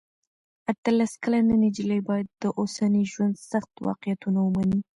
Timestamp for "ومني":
4.41-4.79